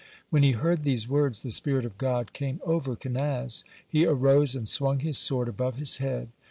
When 0.31 0.41
he 0.41 0.53
heard 0.53 0.81
these 0.81 1.07
words, 1.07 1.43
the 1.43 1.51
spirit 1.51 1.85
of 1.85 1.99
God 1.99 2.33
came 2.33 2.59
over 2.65 2.95
Kenaz. 2.95 3.63
He 3.87 4.03
arose 4.03 4.55
and 4.55 4.67
swung 4.67 4.97
his 5.01 5.19
sword 5.19 5.47
above 5.47 5.75
his 5.75 5.97
head. 5.97 6.29